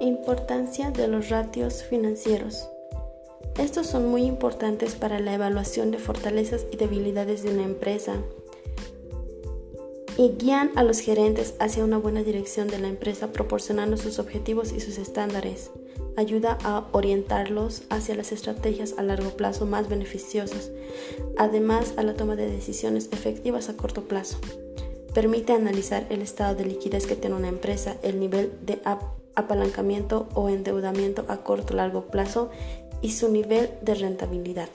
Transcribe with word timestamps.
Importancia 0.00 0.90
de 0.90 1.08
los 1.08 1.28
ratios 1.28 1.84
financieros. 1.84 2.68
Estos 3.58 3.86
son 3.86 4.08
muy 4.08 4.24
importantes 4.24 4.94
para 4.94 5.20
la 5.20 5.34
evaluación 5.34 5.90
de 5.90 5.98
fortalezas 5.98 6.66
y 6.72 6.76
debilidades 6.76 7.42
de 7.42 7.50
una 7.50 7.64
empresa 7.64 8.14
y 10.16 10.30
guían 10.30 10.70
a 10.76 10.82
los 10.82 11.00
gerentes 11.00 11.54
hacia 11.58 11.84
una 11.84 11.98
buena 11.98 12.22
dirección 12.22 12.68
de 12.68 12.78
la 12.78 12.88
empresa 12.88 13.32
proporcionando 13.32 13.96
sus 13.96 14.18
objetivos 14.18 14.72
y 14.72 14.80
sus 14.80 14.98
estándares. 14.98 15.70
Ayuda 16.16 16.58
a 16.62 16.86
orientarlos 16.92 17.82
hacia 17.88 18.14
las 18.14 18.32
estrategias 18.32 18.94
a 18.98 19.02
largo 19.02 19.30
plazo 19.30 19.64
más 19.64 19.88
beneficiosas, 19.88 20.70
además 21.38 21.94
a 21.96 22.02
la 22.02 22.14
toma 22.14 22.36
de 22.36 22.50
decisiones 22.50 23.08
efectivas 23.12 23.68
a 23.70 23.76
corto 23.76 24.02
plazo. 24.02 24.38
Permite 25.14 25.52
analizar 25.52 26.06
el 26.10 26.20
estado 26.20 26.54
de 26.54 26.66
liquidez 26.66 27.06
que 27.06 27.16
tiene 27.16 27.36
una 27.36 27.48
empresa, 27.48 27.96
el 28.02 28.20
nivel 28.20 28.52
de 28.64 28.80
apalancamiento 29.34 30.28
o 30.34 30.48
endeudamiento 30.48 31.24
a 31.28 31.38
corto 31.38 31.72
o 31.72 31.76
largo 31.76 32.06
plazo 32.06 32.50
y 33.00 33.12
su 33.12 33.30
nivel 33.30 33.70
de 33.80 33.94
rentabilidad. 33.94 34.68